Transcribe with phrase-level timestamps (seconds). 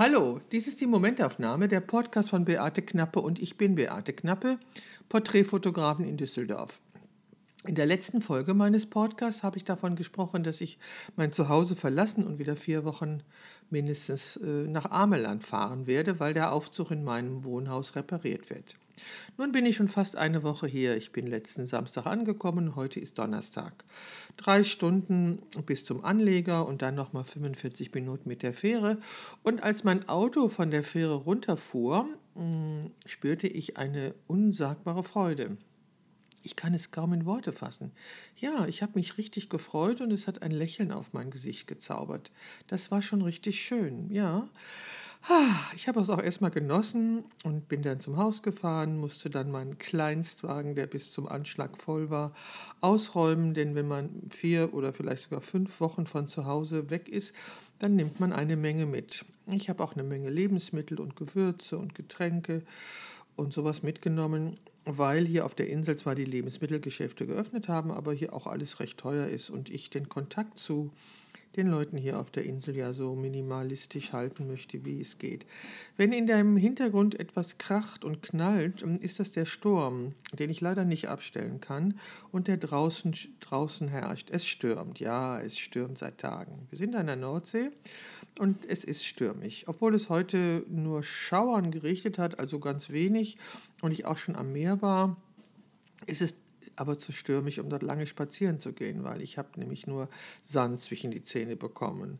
[0.00, 4.58] Hallo, dies ist die Momentaufnahme, der Podcast von Beate Knappe und ich bin Beate Knappe,
[5.10, 6.80] Porträtfotografin in Düsseldorf.
[7.66, 10.78] In der letzten Folge meines Podcasts habe ich davon gesprochen, dass ich
[11.16, 13.22] mein Zuhause verlassen und wieder vier Wochen
[13.72, 18.76] mindestens äh, nach Ameland fahren werde, weil der Aufzug in meinem Wohnhaus repariert wird.
[19.38, 20.96] Nun bin ich schon fast eine Woche hier.
[20.96, 23.84] Ich bin letzten Samstag angekommen, heute ist Donnerstag.
[24.36, 28.98] Drei Stunden bis zum Anleger und dann nochmal 45 Minuten mit der Fähre.
[29.42, 35.56] Und als mein Auto von der Fähre runterfuhr, hm, spürte ich eine unsagbare Freude.
[36.42, 37.92] Ich kann es kaum in Worte fassen.
[38.36, 42.30] Ja, ich habe mich richtig gefreut und es hat ein Lächeln auf mein Gesicht gezaubert.
[42.66, 44.48] Das war schon richtig schön, ja.
[45.76, 49.76] Ich habe es auch erstmal genossen und bin dann zum Haus gefahren, musste dann meinen
[49.76, 52.32] Kleinstwagen, der bis zum Anschlag voll war,
[52.80, 57.34] ausräumen, denn wenn man vier oder vielleicht sogar fünf Wochen von zu Hause weg ist,
[57.80, 59.26] dann nimmt man eine Menge mit.
[59.46, 62.62] Ich habe auch eine Menge Lebensmittel und Gewürze und Getränke
[63.40, 68.32] und sowas mitgenommen, weil hier auf der Insel zwar die Lebensmittelgeschäfte geöffnet haben, aber hier
[68.32, 70.90] auch alles recht teuer ist und ich den Kontakt zu
[71.56, 75.46] den Leuten hier auf der Insel ja so minimalistisch halten möchte, wie es geht.
[75.96, 80.84] Wenn in deinem Hintergrund etwas kracht und knallt, ist das der Sturm, den ich leider
[80.84, 81.98] nicht abstellen kann
[82.30, 84.28] und der draußen, draußen herrscht.
[84.30, 86.66] Es stürmt, ja, es stürmt seit Tagen.
[86.70, 87.70] Wir sind an der Nordsee
[88.40, 89.68] und es ist stürmig.
[89.68, 93.36] Obwohl es heute nur Schauern gerichtet hat, also ganz wenig,
[93.82, 95.18] und ich auch schon am Meer war,
[96.06, 96.34] ist es
[96.80, 100.08] aber zu stürmisch, um dort lange spazieren zu gehen, weil ich habe nämlich nur
[100.42, 102.18] Sand zwischen die Zähne bekommen.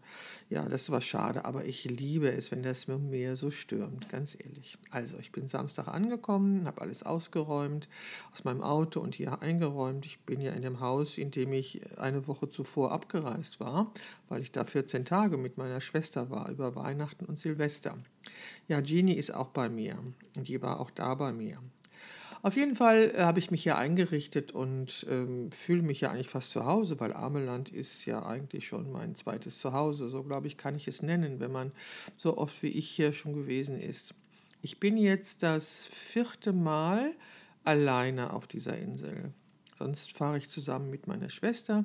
[0.50, 4.76] Ja, das war schade, aber ich liebe es, wenn das Meer so stürmt, ganz ehrlich.
[4.90, 7.88] Also, ich bin Samstag angekommen, habe alles ausgeräumt
[8.34, 10.04] aus meinem Auto und hier eingeräumt.
[10.04, 13.90] Ich bin ja in dem Haus, in dem ich eine Woche zuvor abgereist war,
[14.28, 17.96] weil ich da 14 Tage mit meiner Schwester war, über Weihnachten und Silvester.
[18.68, 19.96] Ja, Jeannie ist auch bei mir
[20.36, 21.58] und die war auch da bei mir.
[22.42, 26.28] Auf jeden Fall äh, habe ich mich hier eingerichtet und ähm, fühle mich ja eigentlich
[26.28, 30.08] fast zu Hause, weil Ameland ist ja eigentlich schon mein zweites Zuhause.
[30.08, 31.72] So glaube ich, kann ich es nennen, wenn man
[32.16, 34.14] so oft wie ich hier schon gewesen ist.
[34.62, 37.14] Ich bin jetzt das vierte Mal
[37.64, 39.32] alleine auf dieser Insel.
[39.78, 41.84] Sonst fahre ich zusammen mit meiner Schwester.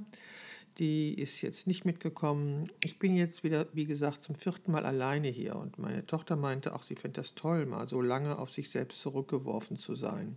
[0.78, 2.70] Die ist jetzt nicht mitgekommen.
[2.84, 5.56] Ich bin jetzt wieder, wie gesagt, zum vierten Mal alleine hier.
[5.56, 9.02] Und meine Tochter meinte, auch sie fände das toll, mal so lange auf sich selbst
[9.02, 10.36] zurückgeworfen zu sein.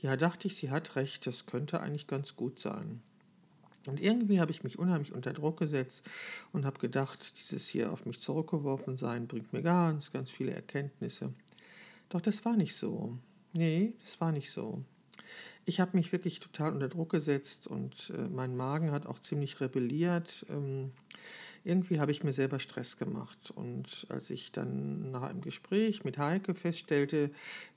[0.00, 3.02] Ja, dachte ich, sie hat recht, das könnte eigentlich ganz gut sein.
[3.86, 6.02] Und irgendwie habe ich mich unheimlich unter Druck gesetzt
[6.52, 11.32] und habe gedacht, dieses hier auf mich zurückgeworfen sein bringt mir ganz, ganz viele Erkenntnisse.
[12.08, 13.18] Doch das war nicht so.
[13.52, 14.82] Nee, das war nicht so.
[15.64, 19.60] Ich habe mich wirklich total unter Druck gesetzt und äh, mein Magen hat auch ziemlich
[19.60, 20.44] rebelliert.
[20.50, 20.92] Ähm,
[21.64, 23.52] irgendwie habe ich mir selber Stress gemacht.
[23.54, 27.30] Und als ich dann nach einem Gespräch mit Heike feststellte,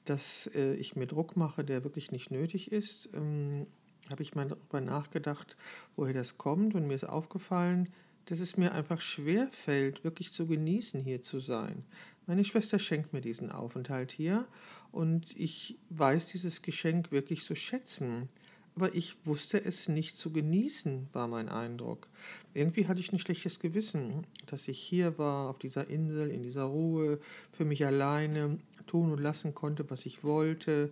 [0.06, 3.68] dass äh, ich mir Druck mache, der wirklich nicht nötig ist, ähm,
[4.10, 5.56] habe ich mal darüber nachgedacht,
[5.96, 6.76] woher das kommt.
[6.76, 7.90] Und mir ist aufgefallen,
[8.26, 11.84] dass es mir einfach schwer fällt, wirklich zu genießen, hier zu sein.
[12.28, 14.48] Meine Schwester schenkt mir diesen Aufenthalt hier
[14.92, 18.30] und ich weiß dieses Geschenk wirklich zu schätzen.
[18.76, 22.10] Aber ich wusste es nicht zu genießen, war mein Eindruck.
[22.54, 26.64] Irgendwie hatte ich ein schlechtes Gewissen, dass ich hier war, auf dieser Insel, in dieser
[26.64, 27.20] Ruhe,
[27.54, 30.92] für mich alleine tun und lassen konnte, was ich wollte,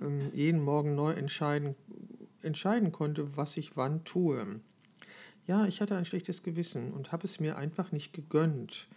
[0.00, 1.74] ähm, jeden Morgen neu entscheiden,
[2.42, 4.60] entscheiden konnte, was ich wann tue.
[5.46, 8.88] Ja, ich hatte ein schlechtes Gewissen und habe es mir einfach nicht gegönnt,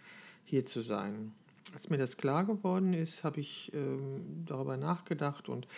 [0.46, 1.32] hier zu sein.
[1.72, 5.68] Als mir das klar geworden ist, habe ich ähm, darüber nachgedacht und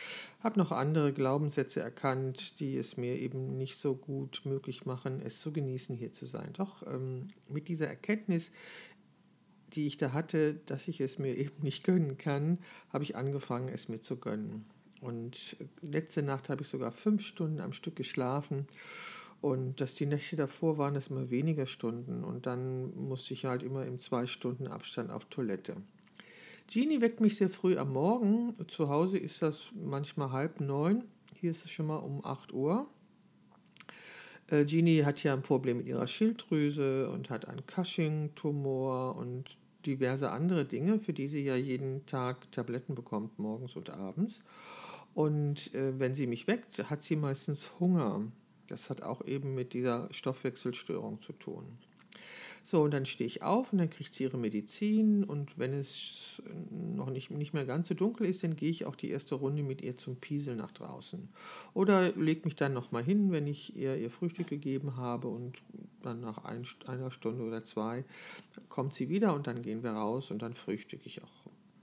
[0.40, 5.40] habe noch andere Glaubenssätze erkannt, die es mir eben nicht so gut möglich machen, es
[5.40, 6.54] zu genießen, hier zu sein.
[6.54, 8.50] Doch ähm, mit dieser Erkenntnis,
[9.74, 12.58] die ich da hatte, dass ich es mir eben nicht gönnen kann,
[12.90, 14.64] habe ich angefangen, es mir zu gönnen.
[15.02, 18.66] Und letzte Nacht habe ich sogar fünf Stunden am Stück geschlafen
[19.42, 23.64] und dass die Nächte davor waren es immer weniger Stunden und dann musste ich halt
[23.64, 25.76] immer im zwei Stunden Abstand auf Toilette.
[26.68, 28.54] Jeannie weckt mich sehr früh am Morgen.
[28.68, 31.04] Zu Hause ist das manchmal halb neun.
[31.34, 32.86] Hier ist es schon mal um 8 Uhr.
[34.46, 40.30] Äh, Jeannie hat ja ein Problem mit ihrer Schilddrüse und hat einen Cushing-Tumor und diverse
[40.30, 44.44] andere Dinge, für die sie ja jeden Tag Tabletten bekommt, morgens und abends.
[45.14, 48.30] Und äh, wenn sie mich weckt, hat sie meistens Hunger.
[48.72, 51.66] Das hat auch eben mit dieser Stoffwechselstörung zu tun.
[52.62, 56.40] So, und dann stehe ich auf und dann kriegt sie ihre Medizin und wenn es
[56.70, 59.62] noch nicht, nicht mehr ganz so dunkel ist, dann gehe ich auch die erste Runde
[59.62, 61.28] mit ihr zum Piesel nach draußen.
[61.74, 65.60] Oder lege mich dann nochmal hin, wenn ich ihr ihr Frühstück gegeben habe und
[66.02, 68.06] dann nach ein, einer Stunde oder zwei
[68.70, 71.42] kommt sie wieder und dann gehen wir raus und dann frühstücke ich auch,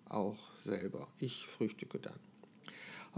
[0.10, 1.08] auch selber.
[1.20, 2.20] Ich frühstücke dann.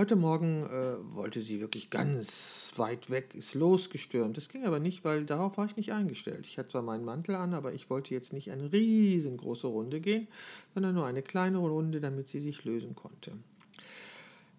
[0.01, 4.35] Heute Morgen äh, wollte sie wirklich ganz weit weg, ist losgestürmt.
[4.35, 6.47] Das ging aber nicht, weil darauf war ich nicht eingestellt.
[6.47, 10.27] Ich hatte zwar meinen Mantel an, aber ich wollte jetzt nicht eine riesengroße Runde gehen,
[10.73, 13.33] sondern nur eine kleine Runde, damit sie sich lösen konnte.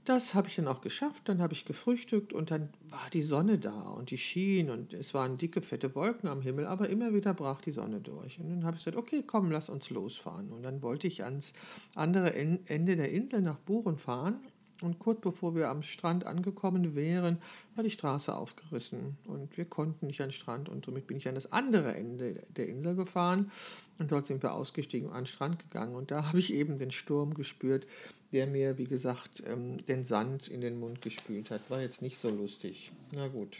[0.05, 1.29] Das habe ich dann auch geschafft.
[1.29, 5.13] Dann habe ich gefrühstückt und dann war die Sonne da und die schien und es
[5.13, 8.39] waren dicke, fette Wolken am Himmel, aber immer wieder brach die Sonne durch.
[8.39, 10.53] Und dann habe ich gesagt, okay, komm, lass uns losfahren.
[10.53, 11.53] Und dann wollte ich ans
[11.97, 14.39] andere Ende der Insel nach Buren fahren
[14.83, 17.39] und kurz bevor wir am Strand angekommen wären,
[17.75, 21.29] war die Straße aufgerissen und wir konnten nicht an den Strand und somit bin ich
[21.29, 23.51] an das andere Ende der Insel gefahren
[23.99, 26.79] und dort sind wir ausgestiegen und an den Strand gegangen und da habe ich eben
[26.79, 27.87] den Sturm gespürt,
[28.33, 31.61] der mir, wie gesagt, ähm, den Sand in den Mund gespült hat.
[31.69, 32.91] War jetzt nicht so lustig.
[33.13, 33.59] Na gut.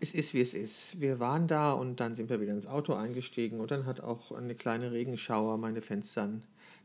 [0.00, 1.00] Es ist, wie es ist.
[1.00, 4.32] Wir waren da und dann sind wir wieder ins Auto eingestiegen und dann hat auch
[4.32, 6.28] eine kleine Regenschauer meine Fenster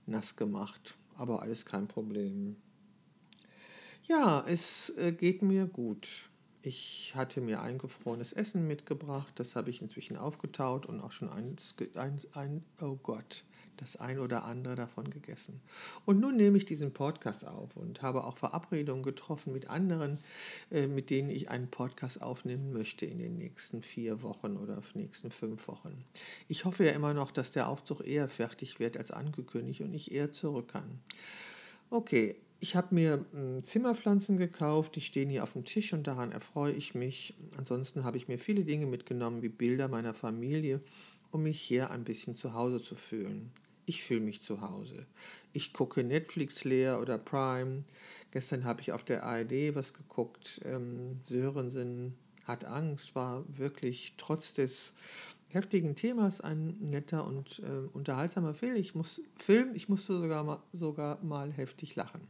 [0.06, 2.56] nass gemacht aber alles kein Problem.
[4.04, 6.30] Ja, es äh, geht mir gut.
[6.62, 11.56] Ich hatte mir eingefrorenes Essen mitgebracht, das habe ich inzwischen aufgetaut und auch schon ein,
[11.96, 13.44] ein, ein, oh Gott,
[13.81, 15.62] das ein oder andere davon gegessen.
[16.06, 20.19] Und nun nehme ich diesen Podcast auf und habe auch Verabredungen getroffen mit anderen,
[20.71, 25.31] äh, mit denen ich einen Podcast aufnehmen möchte in den nächsten vier Wochen oder nächsten
[25.31, 26.03] fünf Wochen.
[26.47, 30.12] Ich hoffe ja immer noch, dass der Aufzug eher fertig wird als angekündigt und ich
[30.12, 31.00] eher zurück kann.
[31.89, 36.31] Okay, ich habe mir hm, Zimmerpflanzen gekauft, die stehen hier auf dem Tisch und daran
[36.31, 37.35] erfreue ich mich.
[37.57, 40.81] Ansonsten habe ich mir viele Dinge mitgenommen, wie Bilder meiner Familie,
[41.31, 43.51] um mich hier ein bisschen zu Hause zu fühlen.
[43.89, 45.06] Ich fühle mich zu Hause.
[45.54, 47.84] Ich gucke Netflix leer oder Prime.
[48.31, 50.60] Gestern habe ich auf der ARD was geguckt.
[50.66, 52.13] Ähm, Sörensen
[52.44, 54.92] hat Angst, war wirklich trotz des
[55.48, 58.75] heftigen Themas ein netter und äh, unterhaltsamer Film.
[58.75, 59.72] Ich, muss, Film.
[59.74, 62.28] ich musste sogar mal, sogar mal heftig lachen.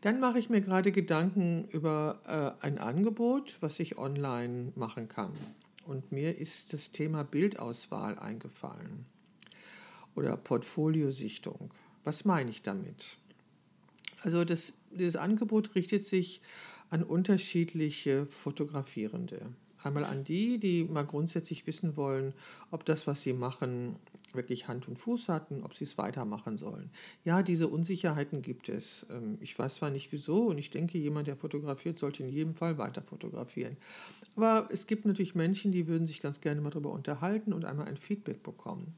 [0.00, 5.30] Dann mache ich mir gerade Gedanken über äh, ein Angebot, was ich online machen kann.
[5.86, 9.06] Und mir ist das Thema Bildauswahl eingefallen
[10.14, 11.70] oder Portfoliosichtung.
[12.04, 13.16] Was meine ich damit?
[14.22, 16.40] Also das, dieses Angebot richtet sich
[16.90, 19.46] an unterschiedliche Fotografierende.
[19.82, 22.34] Einmal an die, die mal grundsätzlich wissen wollen,
[22.70, 23.96] ob das, was sie machen,
[24.34, 26.90] wirklich Hand und Fuß hatten, ob sie es weitermachen sollen.
[27.24, 29.06] Ja, diese Unsicherheiten gibt es.
[29.10, 32.52] Ähm, ich weiß zwar nicht wieso und ich denke, jemand, der fotografiert, sollte in jedem
[32.52, 33.76] Fall weiter fotografieren.
[34.36, 37.86] Aber es gibt natürlich Menschen, die würden sich ganz gerne mal darüber unterhalten und einmal
[37.86, 38.94] ein Feedback bekommen.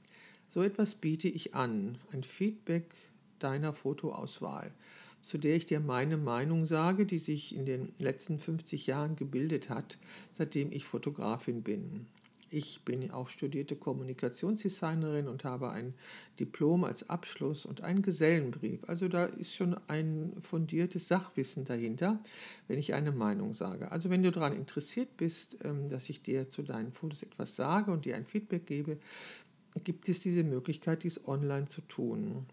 [0.52, 2.84] So etwas biete ich an, ein Feedback
[3.38, 4.70] deiner Fotoauswahl,
[5.22, 9.70] zu der ich dir meine Meinung sage, die sich in den letzten 50 Jahren gebildet
[9.70, 9.96] hat,
[10.32, 12.06] seitdem ich Fotografin bin.
[12.50, 15.94] Ich bin auch studierte Kommunikationsdesignerin und habe ein
[16.38, 18.84] Diplom als Abschluss und einen Gesellenbrief.
[18.86, 22.22] Also da ist schon ein fundiertes Sachwissen dahinter,
[22.68, 23.90] wenn ich eine Meinung sage.
[23.90, 27.90] Also wenn du daran interessiert bist, ähm, dass ich dir zu deinen Fotos etwas sage
[27.90, 28.98] und dir ein Feedback gebe,
[29.84, 32.46] gibt es diese Möglichkeit, dies online zu tun.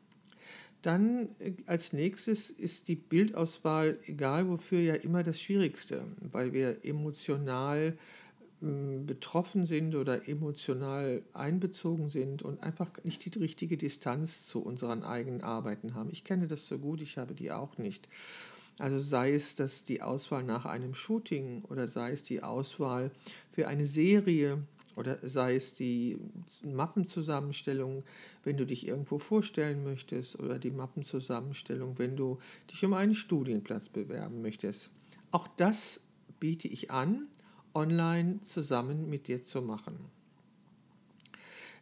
[0.81, 6.85] Dann äh, als nächstes ist die Bildauswahl, egal wofür, ja immer das Schwierigste, weil wir
[6.85, 7.97] emotional
[8.61, 15.03] hm, betroffen sind oder emotional einbezogen sind und einfach nicht die richtige Distanz zu unseren
[15.03, 16.09] eigenen Arbeiten haben.
[16.11, 18.07] Ich kenne das so gut, ich habe die auch nicht.
[18.79, 23.11] Also sei es, dass die Auswahl nach einem Shooting oder sei es die Auswahl
[23.51, 24.59] für eine Serie
[24.95, 26.17] oder sei es die
[26.63, 28.03] Mappenzusammenstellung,
[28.43, 32.37] wenn du dich irgendwo vorstellen möchtest, oder die Mappenzusammenstellung, wenn du
[32.71, 34.89] dich um einen Studienplatz bewerben möchtest.
[35.31, 36.01] Auch das
[36.39, 37.27] biete ich an,
[37.73, 39.97] online zusammen mit dir zu machen.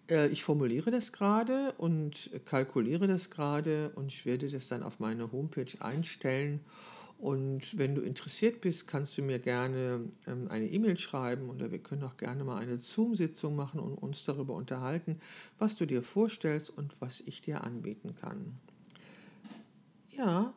[0.09, 4.99] Äh, ich formuliere das gerade und kalkuliere das gerade und ich werde das dann auf
[4.99, 6.59] meine Homepage einstellen
[7.17, 11.79] und wenn du interessiert bist, kannst du mir gerne ähm, eine E-Mail schreiben oder wir
[11.79, 15.19] können auch gerne mal eine Zoom-Sitzung machen und uns darüber unterhalten,
[15.57, 18.59] was du dir vorstellst und was ich dir anbieten kann.
[20.11, 20.53] Ja,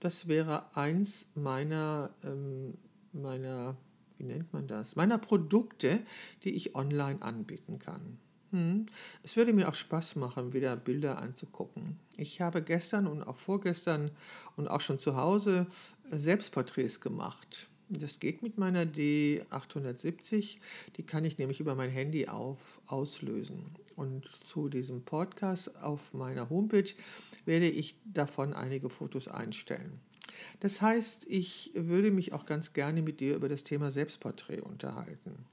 [0.00, 2.78] das wäre eins meiner, ähm,
[3.12, 3.76] meiner,
[4.16, 6.00] wie nennt man das, meiner Produkte,
[6.44, 8.18] die ich online anbieten kann.
[8.50, 8.86] Hm.
[9.22, 11.98] Es würde mir auch Spaß machen, wieder Bilder anzugucken.
[12.16, 14.10] Ich habe gestern und auch vorgestern
[14.56, 15.66] und auch schon zu Hause
[16.10, 17.68] äh, Selbstporträts gemacht.
[17.90, 20.58] Das geht mit meiner D870.
[20.96, 23.64] Die kann ich nämlich über mein Handy auf, auslösen.
[23.96, 26.90] Und zu diesem Podcast auf meiner Homepage
[27.46, 30.00] werde ich davon einige Fotos einstellen.
[30.60, 35.46] Das heißt, ich würde mich auch ganz gerne mit dir über das Thema Selbstporträt unterhalten,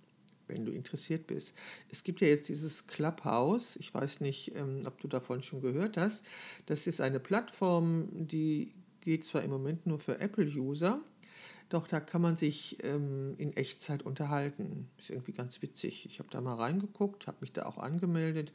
[0.47, 1.53] wenn du interessiert bist.
[1.89, 5.97] Es gibt ja jetzt dieses Clubhouse, ich weiß nicht, ähm, ob du davon schon gehört
[5.97, 6.25] hast.
[6.65, 10.99] Das ist eine Plattform, die geht zwar im Moment nur für Apple-User,
[11.69, 14.87] doch da kann man sich ähm, in Echtzeit unterhalten.
[14.97, 16.05] Ist irgendwie ganz witzig.
[16.05, 18.51] Ich habe da mal reingeguckt, habe mich da auch angemeldet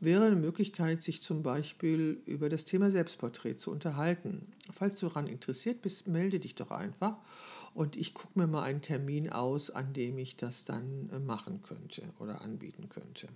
[0.00, 4.52] wäre eine Möglichkeit, sich zum Beispiel über das Thema Selbstporträt zu unterhalten.
[4.72, 7.16] Falls du daran interessiert bist, melde dich doch einfach
[7.74, 11.62] und ich gucke mir mal einen Termin aus, an dem ich das dann äh, machen
[11.62, 13.28] könnte oder anbieten könnte.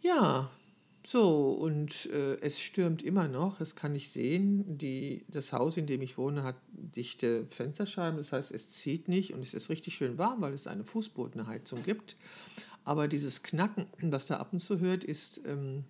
[0.00, 0.50] Ja,
[1.04, 4.78] so, und äh, es stürmt immer noch, das kann ich sehen.
[4.78, 9.34] Die, das Haus, in dem ich wohne, hat dichte Fensterscheiben, das heißt, es zieht nicht
[9.34, 12.16] und es ist richtig schön warm, weil es eine Fußbodenheizung gibt.
[12.84, 15.84] Aber dieses Knacken, was da ab und zu hört, ist ähm,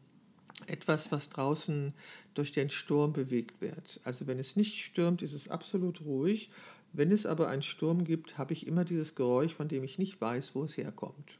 [0.66, 1.94] etwas, was draußen
[2.34, 4.00] durch den Sturm bewegt wird.
[4.04, 6.50] Also wenn es nicht stürmt, ist es absolut ruhig.
[6.92, 10.20] Wenn es aber einen Sturm gibt, habe ich immer dieses Geräusch, von dem ich nicht
[10.20, 11.38] weiß, wo es herkommt.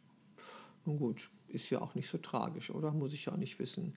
[0.87, 2.93] Nun gut, ist ja auch nicht so tragisch, oder?
[2.93, 3.95] Muss ich ja auch nicht wissen.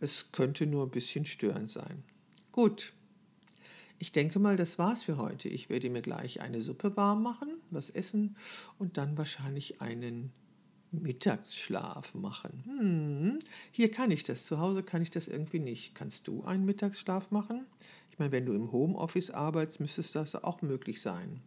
[0.00, 2.02] Es könnte nur ein bisschen störend sein.
[2.50, 2.92] Gut,
[3.98, 5.48] ich denke mal, das war's für heute.
[5.48, 8.36] Ich werde mir gleich eine Suppe warm machen, was essen
[8.78, 10.32] und dann wahrscheinlich einen
[11.02, 12.62] Mittagsschlaf machen.
[12.64, 13.38] Hm,
[13.70, 15.94] hier kann ich das, zu Hause kann ich das irgendwie nicht.
[15.94, 17.66] Kannst du einen Mittagsschlaf machen?
[18.10, 21.40] Ich meine, wenn du im Homeoffice arbeitest, müsste das auch möglich sein.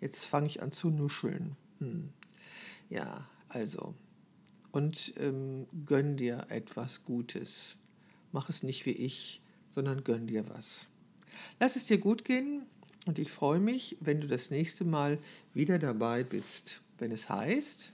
[0.00, 1.56] Jetzt fange ich an zu nuscheln.
[1.78, 2.10] Hm.
[2.90, 3.94] Ja, also.
[4.72, 7.76] Und ähm, gönn dir etwas Gutes.
[8.32, 9.40] Mach es nicht wie ich,
[9.70, 10.88] sondern gönn dir was.
[11.60, 12.62] Lass es dir gut gehen
[13.06, 15.18] und ich freue mich, wenn du das nächste Mal
[15.52, 17.92] wieder dabei bist, wenn es heißt,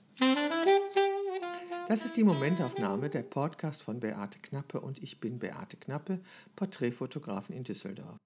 [1.91, 6.21] das ist die Momentaufnahme, der Podcast von Beate Knappe und ich bin Beate Knappe,
[6.55, 8.17] Porträtfotografin in Düsseldorf.